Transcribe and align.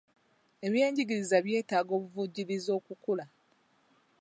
Ebyenjigiriza 0.65 1.37
byetaaga 1.45 1.91
obuvujjirizi 1.97 2.69
okukula. 2.77 3.25